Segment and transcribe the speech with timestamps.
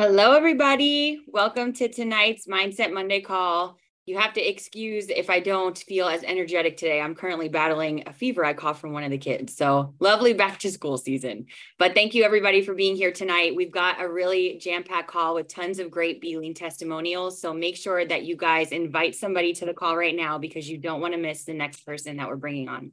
[0.00, 1.20] Hello, everybody.
[1.26, 3.76] Welcome to tonight's Mindset Monday call.
[4.06, 7.02] You have to excuse if I don't feel as energetic today.
[7.02, 9.54] I'm currently battling a fever I caught from one of the kids.
[9.54, 11.48] So lovely back to school season.
[11.78, 13.54] But thank you, everybody, for being here tonight.
[13.54, 17.38] We've got a really jam packed call with tons of great B Lean testimonials.
[17.38, 20.78] So make sure that you guys invite somebody to the call right now because you
[20.78, 22.92] don't want to miss the next person that we're bringing on.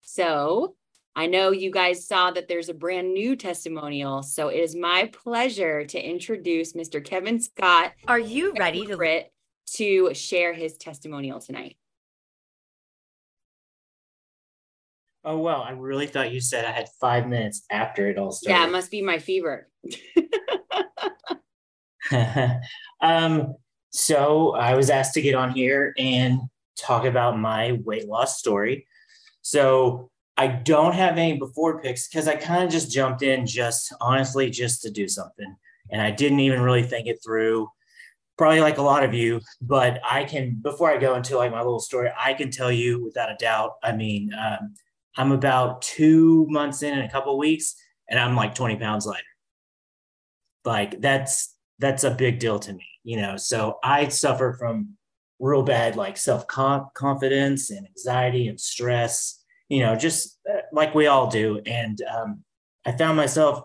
[0.00, 0.74] So
[1.18, 4.22] I know you guys saw that there's a brand new testimonial.
[4.22, 7.02] So it is my pleasure to introduce Mr.
[7.02, 7.94] Kevin Scott.
[8.06, 9.24] Are you ready to
[9.76, 11.78] to share his testimonial tonight?
[15.24, 18.60] Oh well, I really thought you said I had five minutes after it all started.
[18.60, 19.68] Yeah, it must be my fever.
[23.00, 23.54] um,
[23.90, 26.40] so I was asked to get on here and
[26.78, 28.86] talk about my weight loss story.
[29.40, 33.92] So I don't have any before picks because I kind of just jumped in just
[34.00, 35.56] honestly just to do something.
[35.90, 37.68] And I didn't even really think it through,
[38.36, 39.40] probably like a lot of you.
[39.62, 43.02] But I can, before I go into like my little story, I can tell you
[43.02, 43.74] without a doubt.
[43.82, 44.74] I mean, um,
[45.16, 47.74] I'm about two months in in a couple weeks,
[48.08, 49.22] and I'm like 20 pounds lighter.
[50.64, 53.36] Like that's that's a big deal to me, you know.
[53.36, 54.96] So I suffer from
[55.38, 61.06] real bad like self confidence and anxiety and stress you know, just uh, like we
[61.06, 61.60] all do.
[61.66, 62.44] And um,
[62.84, 63.64] I found myself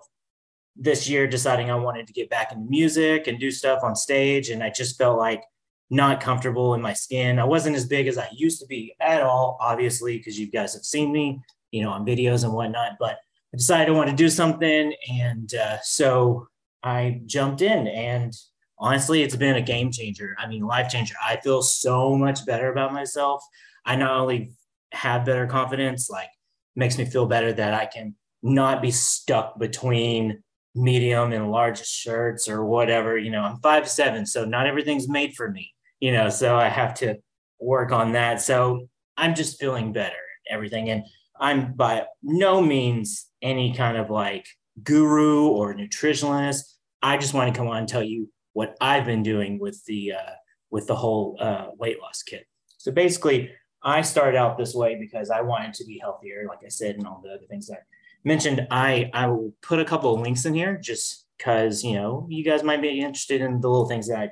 [0.76, 4.50] this year deciding I wanted to get back into music and do stuff on stage.
[4.50, 5.44] And I just felt like
[5.90, 7.38] not comfortable in my skin.
[7.38, 10.74] I wasn't as big as I used to be at all, obviously, because you guys
[10.74, 11.42] have seen me,
[11.72, 12.94] you know, on videos and whatnot.
[13.00, 13.18] But
[13.54, 14.94] I decided I wanted to do something.
[15.10, 16.48] And uh, so
[16.82, 18.34] I jumped in and
[18.80, 20.36] honestly, it's been a game changer.
[20.40, 21.16] I mean, life changer.
[21.24, 23.44] I feel so much better about myself.
[23.86, 24.52] I not only
[24.92, 26.30] have better confidence, like
[26.76, 32.48] makes me feel better that I can not be stuck between medium and large shirts
[32.48, 33.18] or whatever.
[33.18, 36.70] You know, I'm five seven, so not everything's made for me, you know, so I
[36.70, 37.16] have to
[37.60, 38.42] work on that.
[38.42, 40.90] So I'm just feeling better, and everything.
[40.90, 41.04] And
[41.40, 44.46] I'm by no means any kind of like
[44.84, 46.64] guru or nutritionist.
[47.02, 50.14] I just want to come on and tell you what I've been doing with the
[50.14, 50.32] uh,
[50.70, 52.46] with the whole uh, weight loss kit.
[52.78, 53.52] So basically,
[53.84, 57.08] I started out this way because I wanted to be healthier, like I said, and
[57.08, 57.82] all the other things that I
[58.24, 58.68] mentioned.
[58.70, 62.44] I I will put a couple of links in here just because you know you
[62.44, 64.32] guys might be interested in the little things that I do.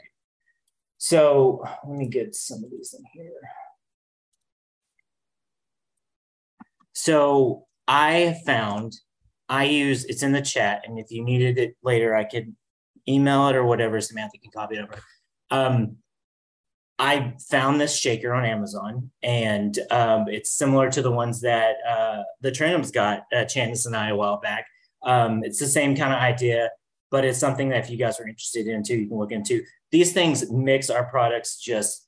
[0.97, 3.31] So let me get some of these in here.
[6.93, 8.93] So I found
[9.47, 12.55] I use it's in the chat, and if you needed it later, I could
[13.07, 13.99] email it or whatever.
[13.99, 15.01] Samantha can copy it over.
[15.49, 15.97] Um,
[16.99, 22.23] I found this shaker on Amazon, and um, it's similar to the ones that uh,
[22.41, 24.65] the Trenums got, uh, and I, a while back.
[25.03, 26.69] Um, it's the same kind of idea,
[27.09, 29.63] but it's something that if you guys are interested in too, you can look into.
[29.91, 32.05] These things mix our products just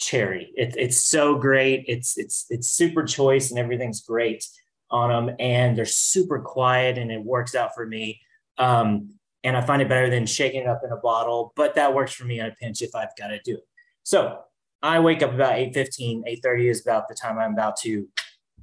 [0.00, 0.52] cherry.
[0.56, 1.84] It, it's so great.
[1.86, 4.42] It's it's it's super choice, and everything's great
[4.90, 8.22] on them, and they're super quiet, and it works out for me.
[8.56, 9.10] Um,
[9.42, 12.14] and I find it better than shaking it up in a bottle, but that works
[12.14, 13.68] for me on a pinch if I've got to do it.
[14.04, 14.38] So
[14.82, 18.06] I wake up about 8.15, 8.30 is about the time I'm about to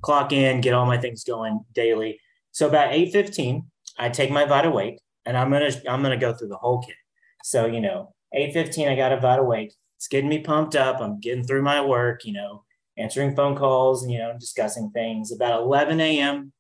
[0.01, 2.19] clock in, get all my things going daily.
[2.51, 3.65] So about 8.15,
[3.97, 6.95] I take my Vita Wake and I'm gonna I'm gonna go through the whole kit.
[7.43, 9.73] So, you know, 8.15, I got a Vita Wake.
[9.97, 11.01] It's getting me pumped up.
[11.01, 12.63] I'm getting through my work, you know,
[12.97, 15.31] answering phone calls and, you know, discussing things.
[15.31, 16.53] About 11 a.m.,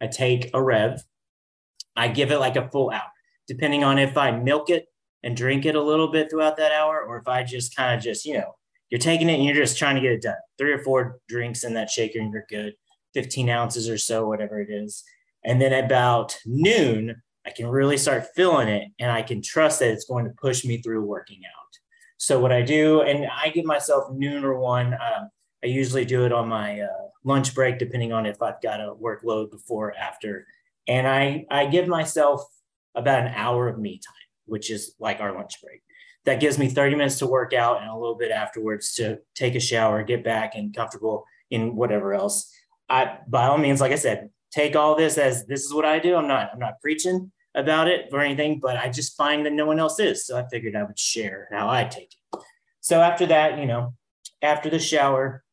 [0.00, 1.02] I take a Rev.
[1.96, 3.10] I give it like a full hour,
[3.46, 4.87] depending on if I milk it
[5.22, 8.02] and drink it a little bit throughout that hour, or if I just kind of
[8.02, 8.54] just, you know,
[8.90, 10.36] you're taking it and you're just trying to get it done.
[10.56, 12.74] Three or four drinks in that shaker and you're good.
[13.14, 15.02] 15 ounces or so, whatever it is.
[15.44, 19.90] And then about noon, I can really start feeling it and I can trust that
[19.90, 21.78] it's going to push me through working out.
[22.18, 25.30] So, what I do, and I give myself noon or one, um,
[25.62, 28.92] I usually do it on my uh, lunch break, depending on if I've got a
[28.94, 30.46] workload before or after.
[30.88, 32.42] And I, I give myself
[32.94, 35.82] about an hour of me time which is like our lunch break.
[36.24, 39.54] That gives me 30 minutes to work out and a little bit afterwards to take
[39.54, 42.52] a shower, get back and comfortable in whatever else.
[42.88, 45.98] I, by all means, like I said, take all this as this is what I
[45.98, 46.16] do.
[46.16, 49.66] I'm not, I'm not preaching about it or anything, but I just find that no
[49.66, 50.26] one else is.
[50.26, 52.40] So I figured I would share how I take it.
[52.80, 53.94] So after that, you know,
[54.42, 55.44] after the shower,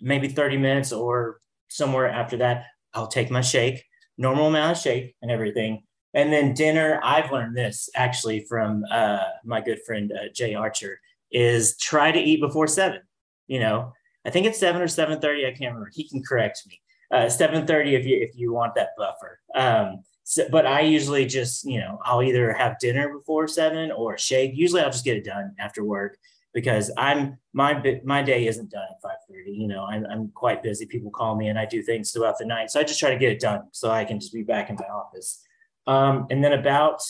[0.00, 3.84] maybe 30 minutes or somewhere after that, I'll take my shake,
[4.18, 5.82] normal amount of shake and everything.
[6.16, 10.98] And then dinner, I've learned this actually from uh, my good friend uh, Jay Archer,
[11.30, 13.02] is try to eat before seven.
[13.46, 13.92] You know,
[14.26, 15.46] I think it's seven or seven thirty.
[15.46, 15.90] I can't remember.
[15.92, 16.80] He can correct me.
[17.12, 19.38] Uh, seven thirty if you if you want that buffer.
[19.54, 24.14] Um, So, but I usually just, you know, I'll either have dinner before seven or
[24.14, 24.52] a shake.
[24.56, 26.18] Usually I'll just get it done after work
[26.52, 29.56] because I'm my my day isn't done at 5:30.
[29.56, 30.84] You know, I'm, I'm quite busy.
[30.86, 32.70] People call me and I do things throughout the night.
[32.70, 34.76] So I just try to get it done so I can just be back in
[34.76, 35.45] my office.
[35.86, 37.00] Um, and then about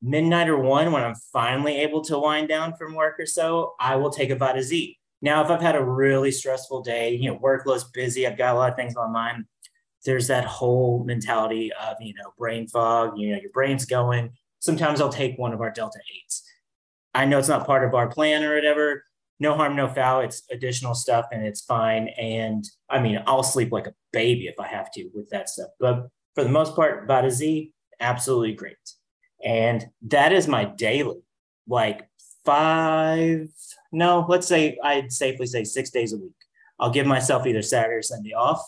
[0.00, 3.96] midnight or one, when I'm finally able to wind down from work or so, I
[3.96, 4.98] will take a Vita Z.
[5.20, 8.58] Now, if I've had a really stressful day, you know, workload's busy, I've got a
[8.58, 9.44] lot of things on my mind.
[10.04, 14.32] There's that whole mentality of, you know, brain fog, you know, your brain's going.
[14.58, 15.98] Sometimes I'll take one of our Delta
[16.28, 16.42] 8s
[17.14, 19.04] I know it's not part of our plan or whatever.
[19.38, 20.20] No harm, no foul.
[20.20, 22.08] It's additional stuff and it's fine.
[22.08, 25.68] And I mean, I'll sleep like a baby if I have to with that stuff.
[25.80, 27.71] But for the most part, Vita Z,
[28.02, 28.76] absolutely great.
[29.42, 31.22] And that is my daily,
[31.66, 32.08] like
[32.44, 33.48] five,
[33.90, 36.32] no, let's say I'd safely say six days a week.
[36.78, 38.60] I'll give myself either Saturday or Sunday off.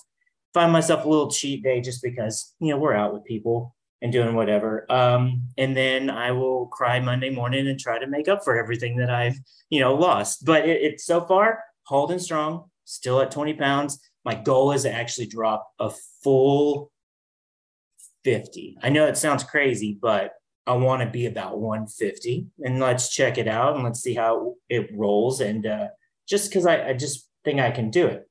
[0.52, 4.12] Find myself a little cheat day just because, you know, we're out with people and
[4.12, 4.90] doing whatever.
[4.90, 8.96] Um, and then I will cry Monday morning and try to make up for everything
[8.98, 9.36] that I've,
[9.70, 10.44] you know, lost.
[10.44, 13.98] But it, it's so far holding strong, still at 20 pounds.
[14.24, 15.90] My goal is to actually drop a
[16.22, 16.92] full
[18.24, 18.78] 50.
[18.82, 20.32] I know it sounds crazy, but
[20.66, 24.54] I want to be about 150 and let's check it out and let's see how
[24.68, 25.40] it rolls.
[25.40, 25.88] And uh,
[26.26, 28.28] just because I, I just think I can do it.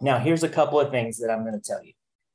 [0.00, 1.92] Now, here's a couple of things that I'm going to tell you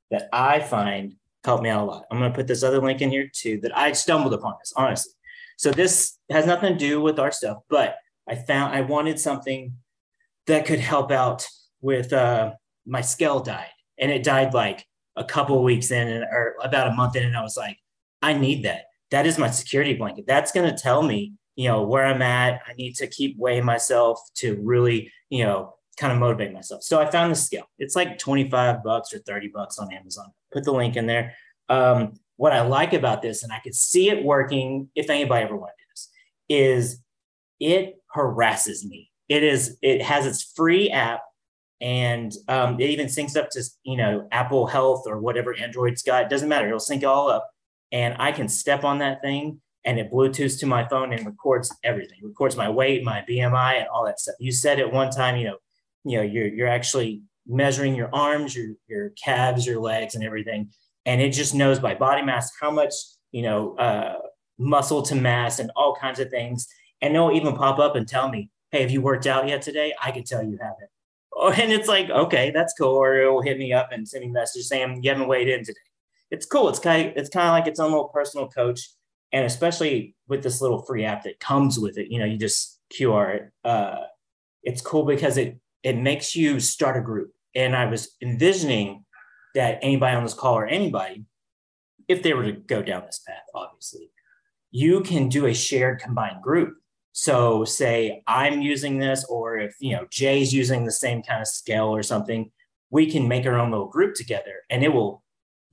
[0.10, 2.06] that I find helped me out a lot.
[2.10, 4.74] I'm going to put this other link in here too that I stumbled upon this,
[4.76, 5.14] honestly.
[5.58, 7.98] So this has nothing to do with our stuff, but
[8.28, 9.74] I found I wanted something
[10.48, 11.48] that could help out
[11.82, 12.54] with uh,
[12.86, 13.70] my scale died.
[13.98, 14.86] And it died like
[15.18, 17.24] a couple weeks in and, or about a month in.
[17.24, 17.78] And I was like,
[18.22, 18.86] I need that.
[19.12, 20.25] That is my security blanket.
[20.28, 22.62] That's going to tell me, you know, where I'm at.
[22.68, 26.84] I need to keep weighing myself to really, you know, kind of motivate myself.
[26.84, 27.68] So I found the scale.
[27.80, 30.28] It's like 25 bucks or 30 bucks on Amazon.
[30.54, 31.34] Put the link in there.
[31.70, 35.56] Um, what I like about this, and I could see it working if anybody ever
[35.56, 36.10] wanted this,
[36.48, 37.02] is
[37.60, 39.10] it harasses me.
[39.28, 41.22] It is, it has its free app
[41.79, 46.24] and um, it even syncs up to, you know, Apple Health or whatever Android's got.
[46.24, 46.68] It doesn't matter.
[46.68, 47.50] It'll sync it all up.
[47.91, 51.74] And I can step on that thing and it Bluetooths to my phone and records
[51.83, 52.18] everything.
[52.21, 54.35] It records my weight, my BMI, and all that stuff.
[54.39, 55.57] You said it one time, you know,
[56.07, 60.69] you know you're you're actually measuring your arms your your calves your legs and everything
[61.06, 62.94] and it just knows by body mass how much
[63.31, 64.15] you know uh,
[64.57, 66.68] muscle to mass and all kinds of things
[67.01, 69.94] and it'll even pop up and tell me hey have you worked out yet today
[70.01, 70.89] i can tell you haven't
[71.38, 74.30] oh, and it's like okay that's cool or it'll hit me up and send me
[74.30, 75.80] a message saying you haven't weighed in today
[76.31, 78.89] it's cool it's kind of, it's kind of like its own little personal coach
[79.31, 82.80] and especially with this little free app that comes with it you know you just
[82.94, 84.04] qr it uh,
[84.63, 85.57] it's cool because it
[85.88, 87.31] it makes you start a group.
[87.56, 89.06] And I was envisioning
[89.56, 91.24] that anybody on this call or anybody,
[92.10, 94.12] if they were to go down this path, obviously,
[94.69, 96.75] you can do a shared combined group.
[97.19, 101.48] So say I'm using this, or if you know Jay's using the same kind of
[101.48, 102.52] scale or something,
[102.92, 105.24] we can make our own little group together, and it will.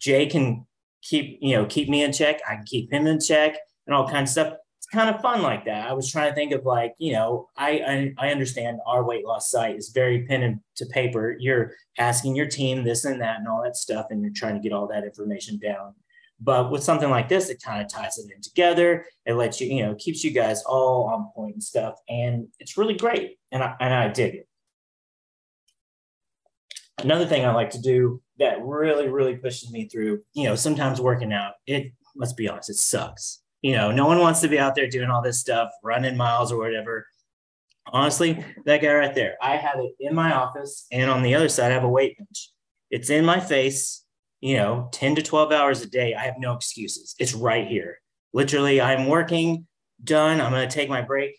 [0.00, 0.67] Jay can
[1.02, 2.41] keep you know keep me in check.
[2.49, 5.43] I can keep him in check, and all kinds of stuff It's kind of fun
[5.43, 5.87] like that.
[5.87, 9.26] I was trying to think of like, you know, I, I, I understand our weight
[9.26, 11.37] loss site is very pen and to paper.
[11.38, 14.61] You're asking your team this and that and all that stuff, and you're trying to
[14.67, 15.94] get all that information down.
[16.40, 19.06] But with something like this, it kind of ties it in together.
[19.25, 22.76] It lets you, you know, keeps you guys all on point and stuff, and it's
[22.76, 23.38] really great.
[23.52, 24.49] And I and I dig it.
[26.99, 31.00] Another thing I like to do that really, really pushes me through, you know, sometimes
[31.00, 34.59] working out, it let's be honest, it sucks you know, no one wants to be
[34.59, 37.06] out there doing all this stuff, running miles or whatever.
[37.87, 41.49] Honestly, that guy right there, I have it in my office, and on the other
[41.49, 42.50] side, I have a weight bench.
[42.90, 44.03] It's in my face,
[44.44, 46.14] you know, 10 to 12 hours a day.
[46.14, 47.14] I have no excuses.
[47.18, 48.00] It's right here.
[48.34, 49.66] Literally, I'm working,
[50.02, 50.38] done.
[50.38, 51.34] I'm going to take my break.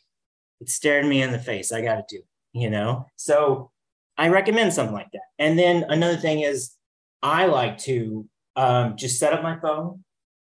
[0.60, 1.72] It's staring me in the face.
[1.72, 3.06] I got to do it, you know?
[3.16, 3.70] So
[4.18, 5.22] I recommend something like that.
[5.38, 6.72] And then another thing is,
[7.22, 10.04] I like to um, just set up my phone,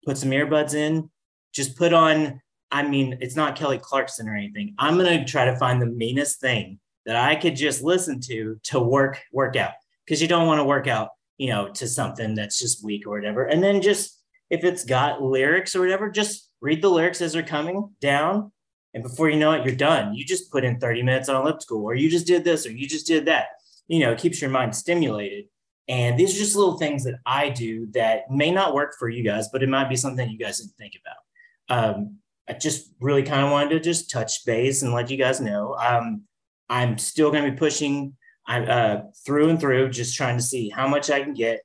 [0.05, 1.11] put some earbuds in,
[1.53, 2.41] just put on
[2.71, 6.41] i mean it's not kelly clarkson or anything i'm to try to find the meanest
[6.41, 9.73] thing that i could just listen to to work work out
[10.07, 11.11] because you don't want to work out
[11.43, 13.47] you know to something that's just weak or whatever.
[13.47, 17.43] And then just if it's got lyrics or whatever just read the lyrics as they're
[17.43, 18.53] coming down.
[18.95, 20.15] And before you know it you're done.
[20.15, 22.87] You just put in 30 minutes on elliptical or you just did this or you
[22.87, 23.47] just did that.
[23.89, 25.47] You know it keeps your mind stimulated.
[25.89, 29.25] And these are just little things that i do that may not work for you
[29.25, 31.87] guys but it might be something you guys didn't think about.
[31.97, 32.19] Um,
[32.49, 35.75] I just really kind of wanted to just touch base and let you guys know.
[35.75, 36.23] Um,
[36.69, 38.15] I'm still going to be pushing
[38.47, 41.61] I, uh, through and through, just trying to see how much I can get.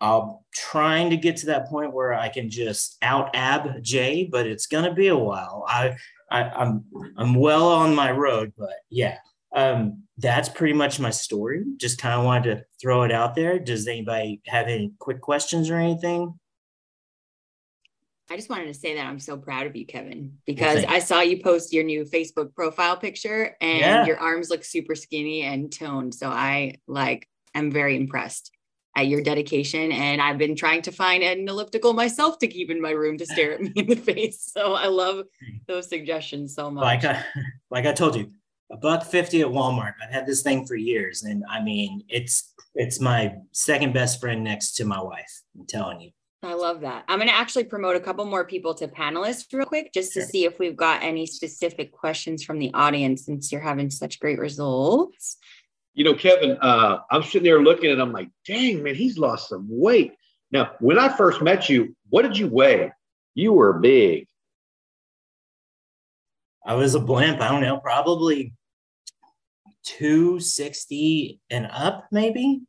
[0.00, 4.46] I'm trying to get to that point where I can just out ab Jay, but
[4.46, 5.64] it's gonna be a while.
[5.68, 5.96] I,
[6.30, 6.84] I I'm
[7.16, 9.18] I'm well on my road, but yeah,
[9.54, 11.64] um, that's pretty much my story.
[11.76, 13.58] Just kind of wanted to throw it out there.
[13.58, 16.34] Does anybody have any quick questions or anything?
[18.32, 21.00] I just wanted to say that I'm so proud of you, Kevin, because well, I
[21.00, 24.06] saw you post your new Facebook profile picture and yeah.
[24.06, 26.14] your arms look super skinny and toned.
[26.14, 28.50] So I like, I'm very impressed
[28.96, 29.92] at your dedication.
[29.92, 33.26] And I've been trying to find an elliptical myself to keep in my room to
[33.26, 34.50] stare at me in the face.
[34.50, 35.26] So I love
[35.66, 36.84] those suggestions so much.
[36.84, 37.22] Like I,
[37.70, 38.32] like I told you,
[38.70, 39.92] a buck 50 at Walmart.
[40.02, 41.24] I've had this thing for years.
[41.24, 45.42] And I mean, it's, it's my second best friend next to my wife.
[45.54, 46.12] I'm telling you.
[46.44, 47.04] I love that.
[47.06, 50.22] I'm going to actually promote a couple more people to panelists real quick just to
[50.22, 54.40] see if we've got any specific questions from the audience since you're having such great
[54.40, 55.36] results.
[55.94, 59.50] You know, Kevin, uh, I'm sitting there looking and I'm like, dang, man, he's lost
[59.50, 60.14] some weight.
[60.50, 62.90] Now, when I first met you, what did you weigh?
[63.34, 64.26] You were big.
[66.66, 67.40] I was a blimp.
[67.40, 68.52] I don't know, probably
[69.84, 72.62] 260 and up, maybe.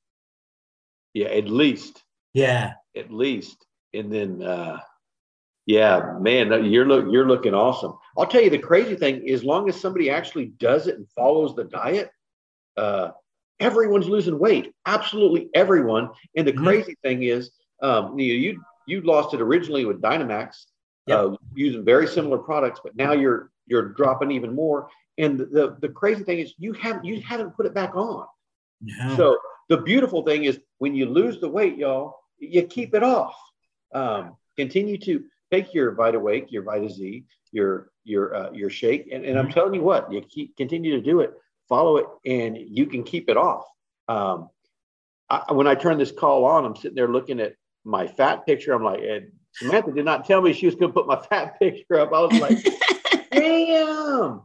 [1.13, 2.03] Yeah, at least.
[2.33, 3.65] Yeah at least.
[3.93, 4.79] And then, uh,
[5.65, 7.93] yeah, man, you're look you're looking awesome.
[8.17, 11.55] I'll tell you the crazy thing: as long as somebody actually does it and follows
[11.55, 12.11] the diet,
[12.75, 13.11] uh,
[13.59, 14.73] everyone's losing weight.
[14.85, 16.09] Absolutely everyone.
[16.35, 16.65] And the mm-hmm.
[16.65, 20.65] crazy thing is, um, you you you lost it originally with Dynamax,
[21.07, 21.19] yep.
[21.19, 24.89] uh, using very similar products, but now you're you're dropping even more.
[25.17, 28.25] And the the crazy thing is, you haven't you haven't put it back on.
[28.81, 29.15] No.
[29.15, 29.37] So
[29.69, 33.35] the beautiful thing is, when you lose the weight, y'all, you keep it off.
[33.93, 39.09] Um, continue to take your Vita Wake, your Vita Z, your your uh, your shake,
[39.11, 39.53] and, and I'm mm-hmm.
[39.53, 41.33] telling you what, you keep continue to do it,
[41.69, 43.65] follow it, and you can keep it off.
[44.07, 44.49] Um,
[45.29, 48.73] I, when I turn this call on, I'm sitting there looking at my fat picture.
[48.73, 49.01] I'm like,
[49.53, 52.13] Samantha did not tell me she was going to put my fat picture up.
[52.13, 54.41] I was like, damn.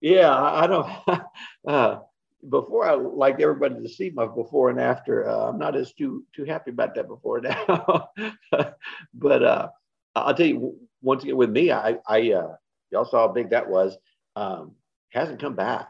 [0.00, 0.90] Yeah, I, I don't.
[1.66, 2.00] Uh,
[2.48, 5.28] before I liked everybody to see my before and after.
[5.28, 8.08] Uh, I'm not as too too happy about that before now.
[9.14, 9.68] but uh,
[10.14, 12.54] I'll tell you once again with me, I I uh,
[12.90, 13.96] y'all saw how big that was.
[14.36, 14.72] Um,
[15.10, 15.88] hasn't come back.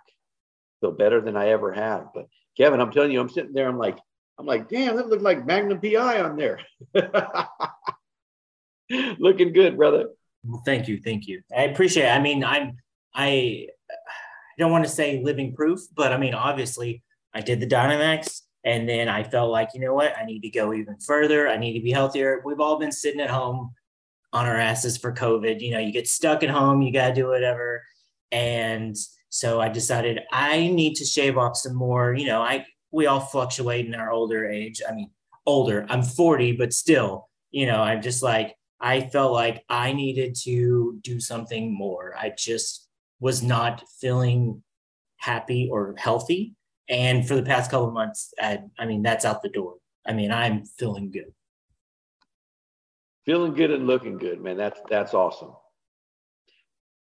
[0.80, 2.08] Feel better than I ever have.
[2.14, 3.68] But Kevin, I'm telling you, I'm sitting there.
[3.68, 3.98] I'm like,
[4.38, 6.60] I'm like, damn, that looks like Magnum PI on there.
[9.18, 10.10] Looking good, brother.
[10.44, 11.42] Well, thank you, thank you.
[11.56, 12.04] I appreciate.
[12.04, 12.10] It.
[12.10, 12.76] I mean, I'm
[13.14, 13.68] I
[14.56, 17.02] I don't want to say living proof, but I mean, obviously,
[17.34, 20.50] I did the Dynamax, and then I felt like, you know what, I need to
[20.50, 21.48] go even further.
[21.48, 22.40] I need to be healthier.
[22.44, 23.72] We've all been sitting at home
[24.32, 25.60] on our asses for COVID.
[25.60, 27.82] You know, you get stuck at home, you got to do whatever.
[28.32, 28.96] And
[29.28, 32.14] so I decided I need to shave off some more.
[32.14, 34.80] You know, I we all fluctuate in our older age.
[34.88, 35.10] I mean,
[35.46, 35.84] older.
[35.88, 40.98] I'm 40, but still, you know, I'm just like I felt like I needed to
[41.02, 42.14] do something more.
[42.18, 42.83] I just
[43.24, 44.62] was not feeling
[45.16, 46.54] happy or healthy.
[46.90, 49.76] And for the past couple of months, I, I mean, that's out the door.
[50.06, 51.32] I mean, I'm feeling good.
[53.24, 54.58] Feeling good and looking good, man.
[54.58, 55.52] That's that's awesome.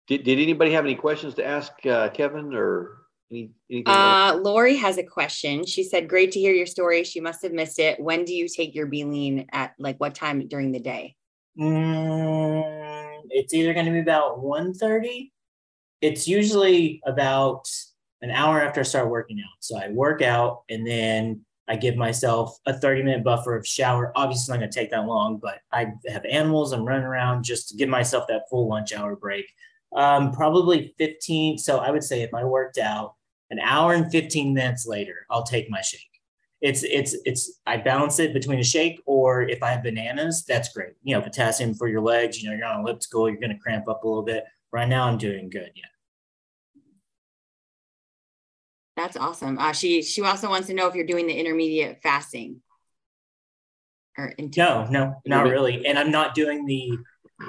[0.08, 2.98] Did, did anybody have any questions to ask uh, Kevin or
[3.32, 3.88] any, anything?
[3.88, 5.66] Uh, Lori has a question.
[5.66, 7.04] She said, "Great to hear your story.
[7.04, 8.00] She must have missed it.
[8.00, 11.16] When do you take your B-lean at like what time during the day?"
[11.60, 15.32] Mm, it's either going to be about 1.30
[16.02, 17.70] it's usually about
[18.22, 19.58] an hour after I start working out.
[19.60, 24.12] So I work out and then I give myself a 30 minute buffer of shower.
[24.16, 26.72] Obviously, it's not going to take that long, but I have animals.
[26.72, 29.46] I'm running around just to give myself that full lunch hour break.
[29.96, 31.58] Um, probably 15.
[31.58, 33.16] So I would say if I worked out
[33.50, 36.02] an hour and 15 minutes later, I'll take my shake.
[36.62, 40.74] It's, it's, it's, I balance it between a shake or if I have bananas, that's
[40.74, 40.94] great.
[41.04, 43.88] You know, potassium for your legs, you know, you're on elliptical, you're going to cramp
[43.88, 44.46] up a little bit.
[44.72, 45.72] Right now, I'm doing good.
[45.76, 45.84] Yeah.
[48.98, 49.58] That's awesome.
[49.58, 52.62] Uh, she she also wants to know if you're doing the intermediate fasting.
[54.18, 55.86] Or no, no, not really.
[55.86, 56.98] And I'm not doing the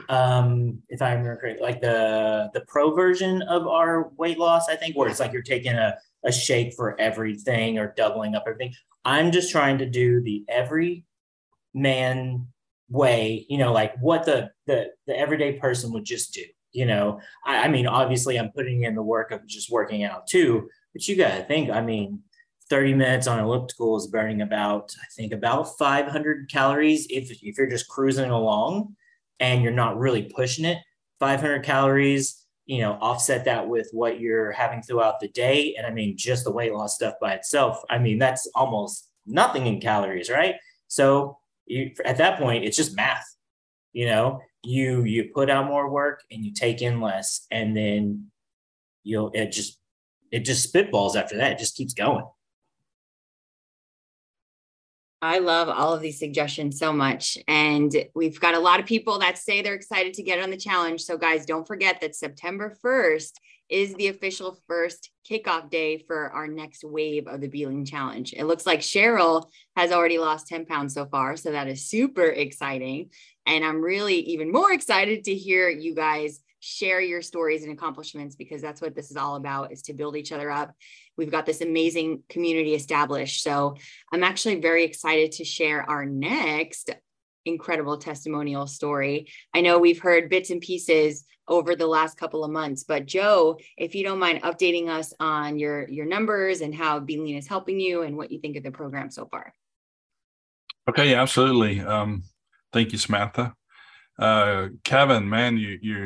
[0.09, 4.75] um if I remember correctly, like the the pro version of our weight loss, I
[4.75, 8.75] think, where it's like you're taking a, a shake for everything or doubling up everything.
[9.05, 11.05] I'm just trying to do the every
[11.73, 12.49] man
[12.89, 16.43] way, you know, like what the the the everyday person would just do.
[16.73, 20.27] You know, I, I mean, obviously I'm putting in the work of just working out
[20.27, 22.23] too, but you got to think, I mean,
[22.69, 27.71] 30 minutes on elliptical is burning about, I think, about 500 calories if, if you're
[27.71, 28.97] just cruising along
[29.39, 30.79] and you're not really pushing it.
[31.21, 35.75] 500 calories, you know, offset that with what you're having throughout the day.
[35.79, 39.67] And I mean, just the weight loss stuff by itself, I mean, that's almost nothing
[39.67, 40.57] in calories, right?
[40.89, 43.25] So you, at that point, it's just math.
[43.93, 48.27] You know, you you put out more work and you take in less, and then
[49.05, 49.79] you'll it just
[50.33, 51.53] it just spitballs after that.
[51.53, 52.25] It just keeps going.
[55.23, 57.39] I love all of these suggestions so much.
[57.49, 60.57] And we've got a lot of people that say they're excited to get on the
[60.57, 61.03] challenge.
[61.03, 63.33] So, guys, don't forget that September 1st
[63.69, 68.33] is the official first kickoff day for our next wave of the Be Lean Challenge.
[68.37, 69.47] It looks like Cheryl
[69.77, 71.37] has already lost 10 pounds so far.
[71.37, 73.11] So, that is super exciting.
[73.47, 78.35] And I'm really even more excited to hear you guys share your stories and accomplishments
[78.35, 80.75] because that's what this is all about is to build each other up
[81.17, 83.77] we've got this amazing community established so
[84.13, 86.91] i'm actually very excited to share our next
[87.47, 92.51] incredible testimonial story i know we've heard bits and pieces over the last couple of
[92.51, 97.01] months but joe if you don't mind updating us on your your numbers and how
[97.01, 99.55] Be Lean is helping you and what you think of the program so far
[100.89, 102.25] okay absolutely um,
[102.73, 103.55] thank you samantha
[104.19, 106.05] uh, kevin man you you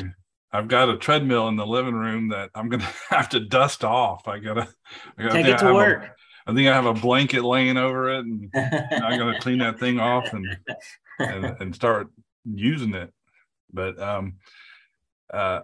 [0.52, 4.26] I've got a treadmill in the living room that I'm gonna have to dust off.
[4.26, 4.68] I gotta,
[5.16, 6.02] I gotta take it to work.
[6.02, 9.78] A, I think I have a blanket laying over it, and I'm gonna clean that
[9.78, 10.47] thing off and,
[11.20, 12.08] and and start
[12.44, 13.12] using it.
[13.72, 14.36] But um,
[15.32, 15.60] uh,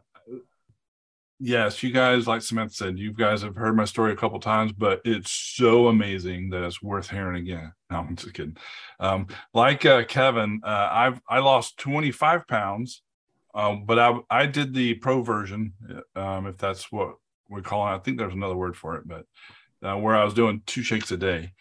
[1.41, 4.73] yes, you guys, like Samantha said, you guys have heard my story a couple times,
[4.73, 7.73] but it's so amazing that it's worth hearing again.
[7.91, 8.57] No, I'm just kidding.
[9.01, 13.03] Um, like uh, Kevin, uh, I've I lost 25 pounds
[13.57, 15.73] um, but I I did the pro version,
[16.15, 17.15] um, if that's what
[17.49, 17.97] we call it.
[17.97, 19.25] I think there's another word for it, but
[19.83, 21.53] uh, where I was doing two shakes a day,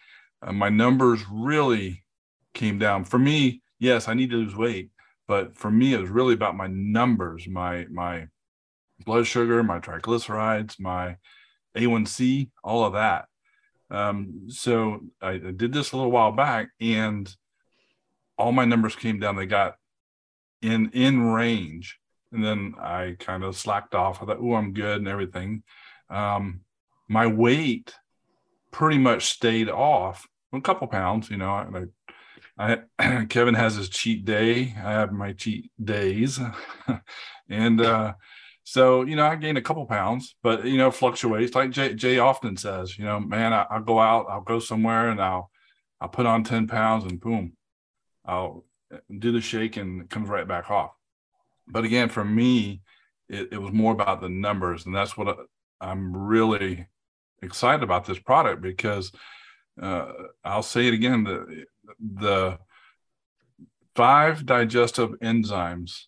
[0.42, 2.04] uh, my numbers really
[2.52, 3.04] came down.
[3.04, 4.90] For me, yes, I need to lose weight,
[5.26, 8.28] but for me, it was really about my numbers, my my
[9.04, 11.16] blood sugar, my triglycerides, my
[11.76, 13.26] A1C, all of that.
[13.90, 17.32] Um, so I, I did this a little while back, and
[18.38, 19.36] all my numbers came down.
[19.36, 19.76] They got
[20.62, 21.98] in in range.
[22.32, 24.22] And then I kind of slacked off.
[24.22, 25.62] I thought, oh, I'm good and everything.
[26.10, 26.60] Um,
[27.08, 27.94] my weight
[28.72, 31.30] pretty much stayed off a couple pounds.
[31.30, 31.84] You know, I, I
[33.28, 34.74] Kevin has his cheat day.
[34.78, 36.40] I have my cheat days,
[37.50, 38.14] and uh,
[38.64, 41.54] so you know I gained a couple pounds, but you know fluctuates.
[41.54, 45.10] Like Jay, Jay often says, you know, man, I, will go out, I'll go somewhere,
[45.10, 45.50] and I'll
[46.00, 47.52] I'll put on ten pounds, and boom,
[48.24, 48.64] I'll
[49.18, 50.92] do the shake and it comes right back off.
[51.66, 52.82] But again, for me,
[53.28, 55.36] it, it was more about the numbers, and that's what
[55.80, 56.86] I, am really
[57.42, 59.12] excited about this product because
[59.80, 60.12] uh,
[60.44, 61.66] I'll say it again: the
[61.98, 62.58] the
[63.94, 66.06] five digestive enzymes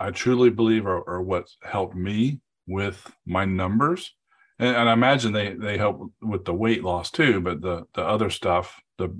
[0.00, 4.14] I truly believe are, are what helped me with my numbers.
[4.58, 8.02] And, and, I imagine they they help with the weight loss too, but the the
[8.02, 9.16] other stuff, the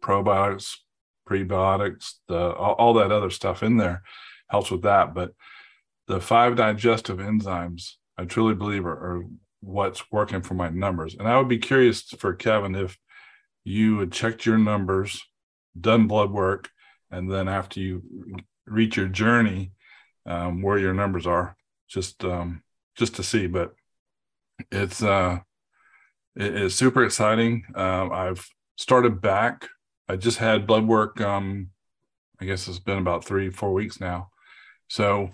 [0.00, 0.76] probiotics,
[1.28, 4.02] prebiotics, the all, all that other stuff in there
[4.48, 5.14] helps with that.
[5.14, 5.32] But
[6.08, 9.24] the five digestive enzymes, I truly believe are, are
[9.60, 11.14] what's working for my numbers.
[11.14, 12.98] And I would be curious for Kevin if
[13.64, 15.22] you had checked your numbers,
[15.78, 16.70] done blood work,
[17.10, 18.02] and then after you
[18.66, 19.72] reach your journey,
[20.26, 21.56] um, where your numbers are,
[21.88, 22.62] just um,
[22.96, 23.46] just to see.
[23.46, 23.74] But
[24.70, 25.38] it's uh,
[26.36, 27.64] it, it's super exciting.
[27.74, 29.68] Um, I've started back
[30.08, 31.20] I just had blood work.
[31.20, 31.68] Um,
[32.40, 34.30] I guess it's been about three, four weeks now.
[34.88, 35.30] So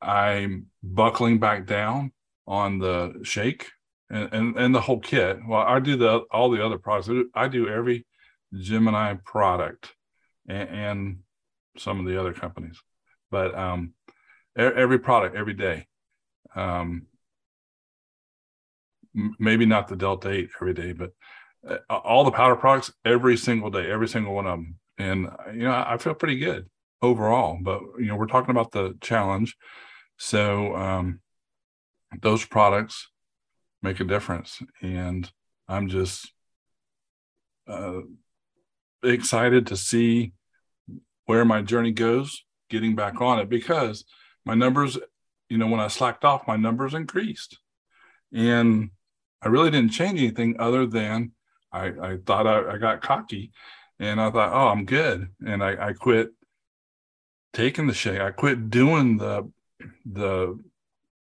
[0.00, 2.12] I'm buckling back down
[2.46, 3.70] on the shake
[4.10, 5.38] and, and, and the whole kit.
[5.46, 7.10] Well, I do the all the other products.
[7.34, 8.06] I do every
[8.54, 9.92] Gemini product
[10.48, 11.18] and, and
[11.76, 12.80] some of the other companies,
[13.30, 13.94] but um,
[14.56, 15.86] every product every day.
[16.54, 17.06] Um,
[19.38, 21.10] maybe not the Delta 8 every day, but
[21.68, 24.76] uh, all the powder products every single day, every single one of them.
[24.98, 26.68] And, you know, I feel pretty good
[27.02, 29.56] overall, but, you know, we're talking about the challenge.
[30.16, 31.20] So um,
[32.20, 33.08] those products
[33.82, 34.62] make a difference.
[34.82, 35.30] And
[35.68, 36.32] I'm just
[37.68, 38.00] uh,
[39.02, 40.32] excited to see
[41.26, 44.04] where my journey goes getting back on it because
[44.44, 44.98] my numbers,
[45.48, 47.58] you know, when I slacked off, my numbers increased.
[48.32, 48.90] And
[49.42, 51.32] I really didn't change anything other than
[51.72, 53.52] I, I thought I, I got cocky
[54.00, 55.28] and I thought, oh, I'm good.
[55.46, 56.30] And I, I quit
[57.52, 58.20] taking the shake.
[58.20, 59.50] I quit doing the,
[60.04, 60.58] the,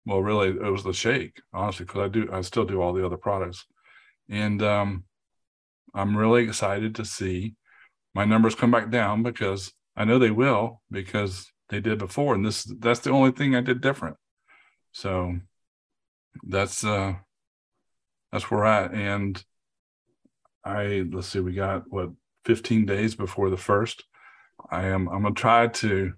[0.06, 3.04] well, really it was the shake, honestly, because I do, I still do all the
[3.04, 3.66] other products.
[4.30, 5.04] And um,
[5.94, 7.54] I'm really excited to see
[8.14, 12.34] my numbers come back down because I know they will because they did before.
[12.34, 14.16] And this, that's the only thing I did different.
[14.92, 15.36] So
[16.42, 17.14] that's, uh,
[18.32, 18.94] that's where at.
[18.94, 19.42] And
[20.64, 22.10] I let's see, we got what
[22.44, 24.04] 15 days before the first.
[24.70, 26.12] I am I'm gonna try to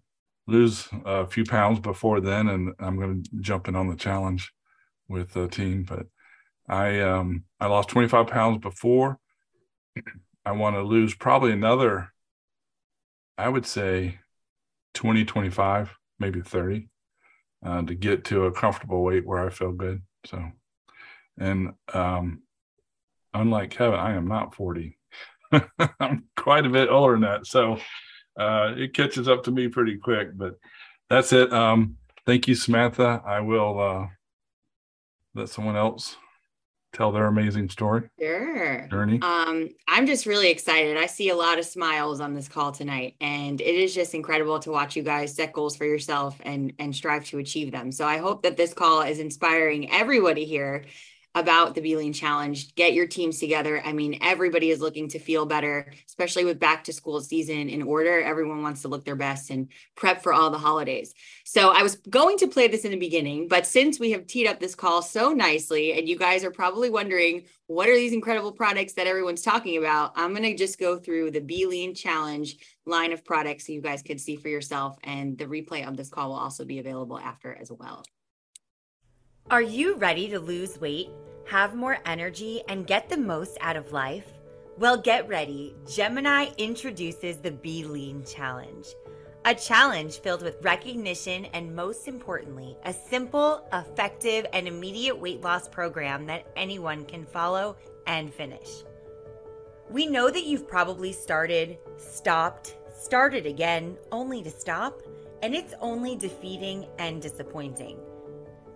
[0.48, 4.52] lose a few pounds before then, and I'm gonna jump in on the challenge
[5.08, 5.84] with the team.
[5.84, 6.06] But
[6.68, 9.18] I um I lost 25 pounds before.
[10.44, 12.08] I want to lose probably another,
[13.36, 14.20] I would say
[14.94, 16.88] 20, 25, maybe 30
[17.64, 20.00] uh, to get to a comfortable weight where I feel good.
[20.24, 20.42] So,
[21.38, 22.42] and um,
[23.34, 24.96] unlike Kevin, I am not 40.
[26.00, 27.46] I'm quite a bit older than that.
[27.46, 27.78] So
[28.38, 30.58] uh, it catches up to me pretty quick, but
[31.10, 31.52] that's it.
[31.52, 31.96] Um,
[32.26, 33.22] thank you, Samantha.
[33.26, 34.06] I will uh,
[35.34, 36.16] let someone else
[36.94, 38.86] tell their amazing story Sure.
[38.90, 39.18] journey.
[39.20, 40.96] Um, I'm just really excited.
[40.96, 44.58] I see a lot of smiles on this call tonight, and it is just incredible
[44.60, 47.92] to watch you guys set goals for yourself and and strive to achieve them.
[47.92, 50.84] So I hope that this call is inspiring everybody here
[51.38, 52.74] about the Be Lean Challenge.
[52.74, 53.80] Get your teams together.
[53.84, 57.82] I mean, everybody is looking to feel better, especially with back to school season in
[57.82, 58.20] order.
[58.20, 61.14] Everyone wants to look their best and prep for all the holidays.
[61.44, 64.46] So I was going to play this in the beginning, but since we have teed
[64.46, 68.52] up this call so nicely, and you guys are probably wondering what are these incredible
[68.52, 72.56] products that everyone's talking about, I'm going to just go through the Be Lean Challenge
[72.86, 74.96] line of products so you guys could see for yourself.
[75.04, 78.04] And the replay of this call will also be available after as well.
[79.50, 81.08] Are you ready to lose weight,
[81.48, 84.32] have more energy, and get the most out of life?
[84.78, 85.74] Well, get ready.
[85.90, 88.86] Gemini introduces the Be Lean Challenge.
[89.46, 95.68] A challenge filled with recognition and, most importantly, a simple, effective, and immediate weight loss
[95.68, 98.84] program that anyone can follow and finish.
[99.90, 105.00] We know that you've probably started, stopped, started again, only to stop,
[105.42, 107.98] and it's only defeating and disappointing.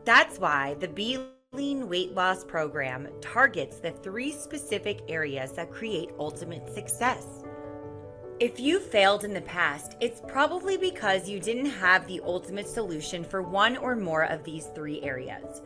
[0.05, 1.19] That's why the Be
[1.55, 7.27] Lean Weight Loss Program targets the three specific areas that create ultimate success.
[8.41, 13.23] If you failed in the past, it's probably because you didn't have the ultimate solution
[13.23, 15.61] for one or more of these three areas.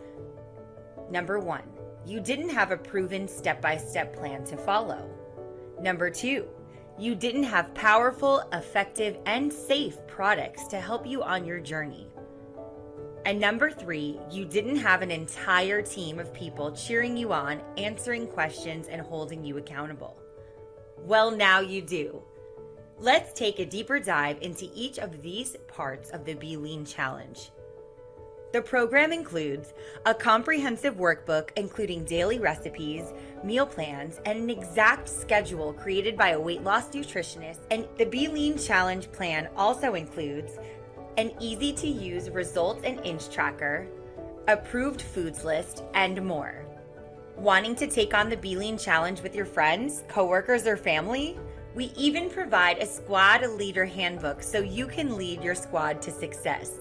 [1.09, 1.63] Number one,
[2.05, 5.09] you didn't have a proven step by step plan to follow.
[5.81, 6.49] Number two,
[6.99, 12.09] you didn't have powerful, effective, and safe products to help you on your journey.
[13.27, 18.29] And number three, you didn't have an entire team of people cheering you on, answering
[18.29, 20.17] questions, and holding you accountable.
[20.99, 22.23] Well, now you do.
[23.01, 27.51] Let's take a deeper dive into each of these parts of the Be Lean Challenge.
[28.53, 29.75] The program includes
[30.07, 33.13] a comprehensive workbook including daily recipes,
[33.43, 37.59] meal plans, and an exact schedule created by a weight loss nutritionist.
[37.73, 40.53] And the Be Lean Challenge plan also includes
[41.17, 43.87] an easy to use results and inch tracker,
[44.49, 46.67] approved foods list, and more.
[47.37, 51.39] Wanting to take on the Be Lean Challenge with your friends, coworkers, or family?
[51.75, 56.73] We even provide a squad leader handbook so you can lead your squad to success.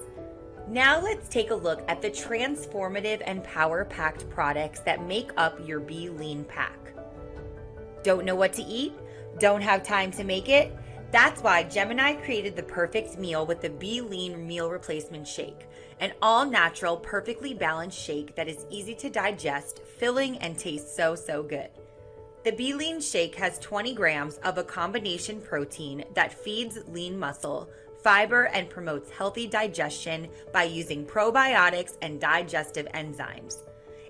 [0.68, 5.58] Now let's take a look at the transformative and power packed products that make up
[5.66, 6.92] your Be Lean pack.
[8.02, 8.94] Don't know what to eat?
[9.38, 10.74] Don't have time to make it?
[11.12, 15.66] That's why Gemini created the perfect meal with the Be Lean Meal Replacement Shake,
[16.00, 21.14] an all natural, perfectly balanced shake that is easy to digest, filling, and tastes so,
[21.14, 21.70] so good.
[22.42, 27.70] The Be Lean Shake has 20 grams of a combination protein that feeds lean muscle,
[28.02, 33.58] fiber, and promotes healthy digestion by using probiotics and digestive enzymes.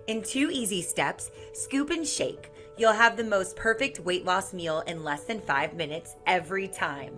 [0.06, 4.82] In two easy steps, scoop and shake, you'll have the most perfect weight loss meal
[4.86, 7.16] in less than five minutes every time.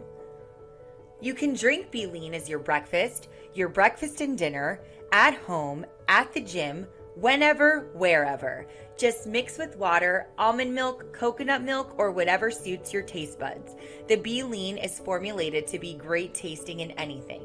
[1.21, 6.33] You can drink Be Lean as your breakfast, your breakfast and dinner, at home, at
[6.33, 8.67] the gym, whenever, wherever.
[8.97, 13.75] Just mix with water, almond milk, coconut milk, or whatever suits your taste buds.
[14.07, 17.43] The Be Lean is formulated to be great tasting in anything.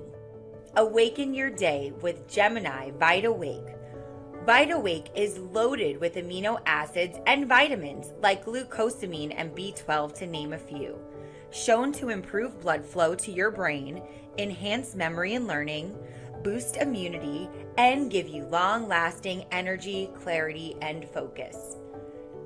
[0.75, 3.75] Awaken your day with Gemini Vita Wake.
[4.45, 10.57] VitaWake is loaded with amino acids and vitamins like glucosamine and B12, to name a
[10.57, 10.99] few.
[11.51, 14.01] Shown to improve blood flow to your brain,
[14.37, 15.95] enhance memory and learning,
[16.43, 21.77] boost immunity, and give you long lasting energy, clarity, and focus.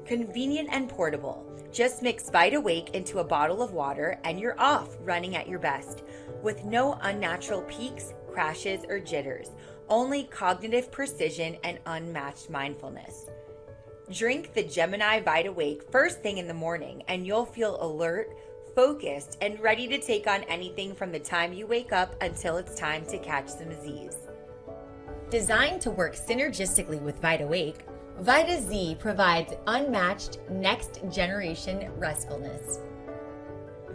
[0.05, 1.51] Convenient and portable.
[1.71, 6.03] Just mix VitaWake into a bottle of water and you're off running at your best
[6.43, 9.49] with no unnatural peaks, crashes, or jitters
[9.89, 13.29] only cognitive precision and unmatched mindfulness.
[14.11, 18.29] Drink the Gemini Vita Wake first thing in the morning, and you'll feel alert,
[18.75, 22.75] focused, and ready to take on anything from the time you wake up until it's
[22.75, 24.15] time to catch some Z's.
[25.29, 27.85] Designed to work synergistically with Vita Wake,
[28.19, 32.79] Vita Z provides unmatched next generation restfulness.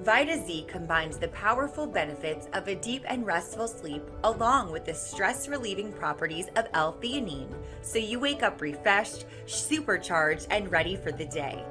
[0.02, 4.92] Vita Z combines the powerful benefits of a deep and restful sleep along with the
[4.92, 11.12] stress relieving properties of L theanine, so you wake up refreshed, supercharged, and ready for
[11.12, 11.64] the day.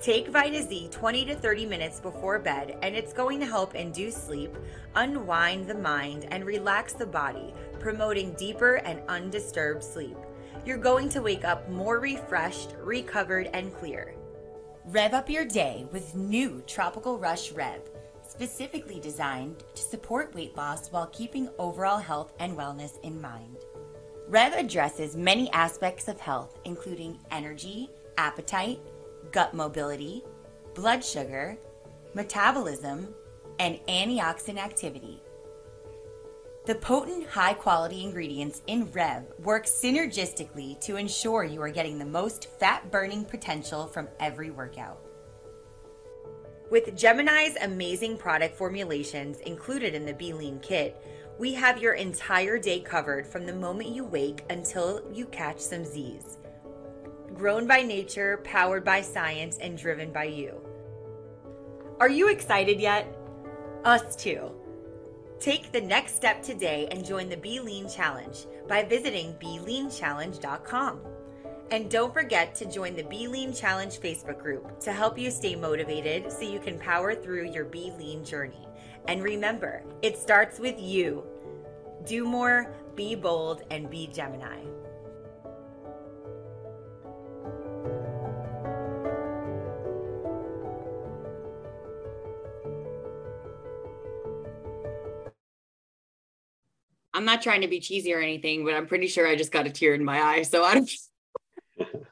[0.00, 4.16] Take Vita Z 20 to 30 minutes before bed, and it's going to help induce
[4.16, 4.56] sleep,
[4.94, 10.16] unwind the mind, and relax the body, promoting deeper and undisturbed sleep.
[10.64, 14.14] You're going to wake up more refreshed, recovered, and clear.
[14.88, 17.80] Rev up your day with new Tropical Rush Rev,
[18.28, 23.64] specifically designed to support weight loss while keeping overall health and wellness in mind.
[24.28, 28.78] Rev addresses many aspects of health, including energy, appetite,
[29.32, 30.22] gut mobility,
[30.74, 31.56] blood sugar,
[32.12, 33.08] metabolism,
[33.58, 35.22] and antioxidant activity.
[36.66, 42.06] The potent, high quality ingredients in Rev work synergistically to ensure you are getting the
[42.06, 44.98] most fat burning potential from every workout.
[46.70, 50.96] With Gemini's amazing product formulations included in the Be Lean kit,
[51.38, 55.84] we have your entire day covered from the moment you wake until you catch some
[55.84, 56.38] Z's.
[57.34, 60.58] Grown by nature, powered by science, and driven by you.
[62.00, 63.14] Are you excited yet?
[63.84, 64.50] Us too.
[65.44, 71.00] Take the next step today and join the Be Lean Challenge by visiting BeLeanChallenge.com.
[71.70, 75.54] And don't forget to join the Be Lean Challenge Facebook group to help you stay
[75.54, 78.66] motivated so you can power through your Be Lean journey.
[79.06, 81.22] And remember, it starts with you.
[82.06, 84.62] Do more, be bold, and be Gemini.
[97.24, 99.66] I'm not trying to be cheesy or anything, but I'm pretty sure I just got
[99.66, 100.42] a tear in my eye.
[100.42, 100.90] So I don't.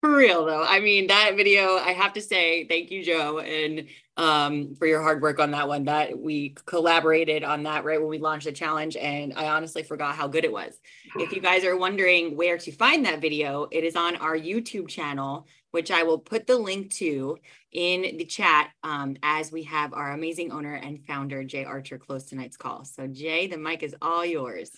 [0.00, 1.76] For real though, I mean that video.
[1.76, 3.86] I have to say thank you, Joe, and
[4.16, 5.84] um, for your hard work on that one.
[5.84, 10.16] That we collaborated on that right when we launched the challenge, and I honestly forgot
[10.16, 10.72] how good it was.
[11.16, 14.88] If you guys are wondering where to find that video, it is on our YouTube
[14.88, 17.38] channel, which I will put the link to
[17.72, 22.24] in the chat um, as we have our amazing owner and founder, Jay Archer, close
[22.24, 22.84] tonight's call.
[22.84, 24.70] So, Jay, the mic is all yours.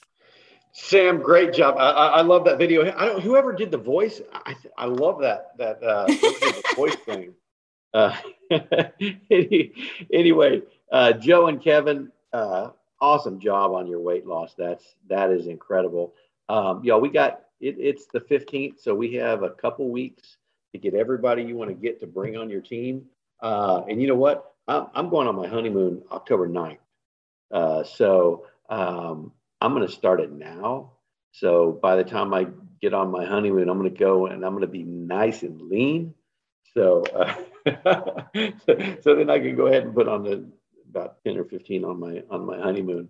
[0.72, 1.76] Sam, great job.
[1.78, 2.82] I, I, love that video.
[2.96, 3.22] I don't.
[3.22, 6.06] Whoever did the voice, I, I love that that uh,
[6.76, 7.34] voice thing.
[7.92, 8.16] Uh,
[10.10, 12.70] anyway, uh, Joe and Kevin, uh,
[13.02, 14.54] awesome job on your weight loss.
[14.56, 16.14] That's that is incredible.
[16.48, 20.38] Um, y'all, we got it, it's the 15th, so we have a couple weeks
[20.72, 23.06] to get everybody you want to get to bring on your team.
[23.40, 24.54] Uh, and you know what?
[24.68, 26.78] I'm, going on my honeymoon October 9th.
[27.50, 30.92] Uh, so um, I'm going to start it now.
[31.32, 32.46] So by the time I
[32.80, 35.60] get on my honeymoon, I'm going to go and I'm going to be nice and
[35.60, 36.14] lean.
[36.74, 37.34] So, uh,
[39.02, 40.48] so then I can go ahead and put on the
[40.88, 43.08] about 10 or 15 on my on my honeymoon.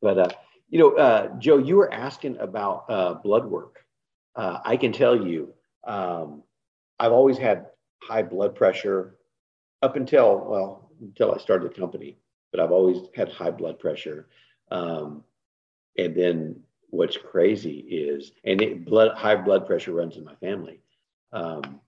[0.00, 0.28] But uh,
[0.68, 3.84] you know, uh, Joe, you were asking about uh, blood work.
[4.36, 5.52] I can tell you,
[5.84, 6.44] um,
[6.98, 7.66] I've always had
[8.02, 9.16] high blood pressure
[9.82, 12.18] up until, well, until I started the company,
[12.50, 14.28] but I've always had high blood pressure.
[14.70, 15.24] Um,
[15.96, 20.80] and then what's crazy is, and it, blood, high blood pressure runs in my family.
[21.32, 21.80] Um,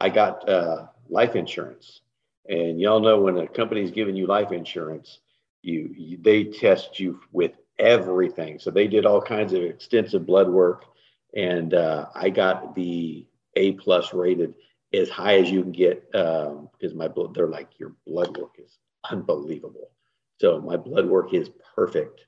[0.00, 2.00] I got uh, life insurance,
[2.48, 5.18] and y'all know when a company's giving you life insurance,
[5.62, 8.60] you, you they test you with everything.
[8.60, 10.84] So they did all kinds of extensive blood work,
[11.34, 13.26] and uh, I got the
[13.58, 14.54] a plus rated
[14.94, 18.56] as high as you can get because um, my blood, they're like, your blood work
[18.58, 18.78] is
[19.10, 19.90] unbelievable.
[20.40, 22.24] So my blood work is perfect.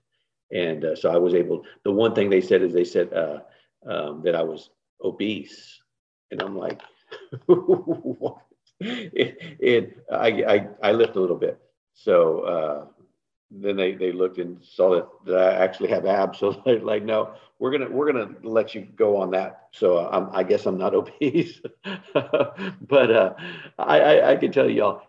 [0.52, 3.40] And uh, so I was able, the one thing they said is they said uh,
[3.86, 4.70] um, that I was
[5.02, 5.80] obese.
[6.30, 6.80] And I'm like,
[7.46, 8.38] what?
[8.80, 11.60] And, I, I, I lift a little bit.
[11.94, 12.86] So uh,
[13.50, 16.38] then they, they looked and saw that, that I actually have abs.
[16.40, 19.68] So they're like, no, we're gonna we're gonna let you go on that.
[19.72, 21.60] So uh, i guess I'm not obese,
[22.14, 23.34] but uh,
[23.78, 25.02] I, I, I can tell y'all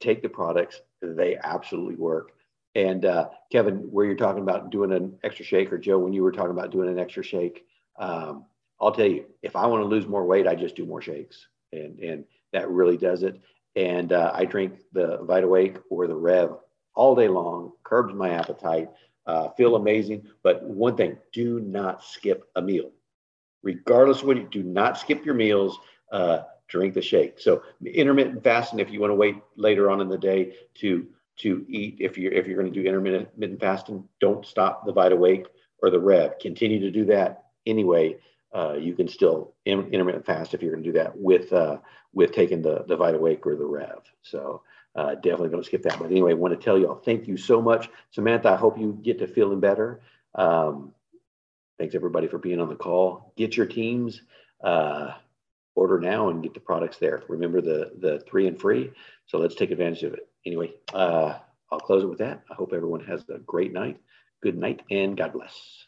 [0.00, 0.80] take the products.
[1.00, 2.32] They absolutely work.
[2.74, 6.22] And uh, Kevin, where you're talking about doing an extra shake, or Joe, when you
[6.22, 7.66] were talking about doing an extra shake,
[7.98, 8.46] um,
[8.80, 11.46] I'll tell you, if I want to lose more weight, I just do more shakes,
[11.72, 13.40] and and that really does it.
[13.76, 16.56] And uh, I drink the VitaWake or the Rev
[16.94, 18.90] all day long, curbs my appetite,
[19.26, 20.26] uh, feel amazing.
[20.42, 22.90] But one thing, do not skip a meal.
[23.62, 25.78] Regardless of what you do, not skip your meals.
[26.10, 27.38] Uh, drink the shake.
[27.38, 31.06] So intermittent fasting, if you want to wait later on in the day to
[31.38, 35.46] to eat, if you're if you're going to do intermittent fasting, don't stop the VitaWake
[35.82, 36.38] or the Rev.
[36.40, 38.16] Continue to do that anyway.
[38.54, 41.76] Uh, you can still intermittent fast if you're going to do that with uh,
[42.14, 44.00] with taking the the VitaWake or the Rev.
[44.22, 44.62] So
[44.94, 45.98] uh, definitely to skip that.
[45.98, 47.88] But anyway, I want to tell y'all thank you so much.
[48.10, 50.00] Samantha, I hope you get to feeling better.
[50.34, 50.92] Um,
[51.78, 53.32] thanks everybody for being on the call.
[53.36, 54.22] Get your teams.
[54.62, 55.12] Uh,
[55.74, 57.22] order now and get the products there.
[57.28, 58.92] Remember the the three and free.
[59.26, 60.28] So let's take advantage of it.
[60.44, 61.38] Anyway, uh,
[61.70, 62.42] I'll close it with that.
[62.50, 63.98] I hope everyone has a great night.
[64.42, 65.86] Good night and God bless.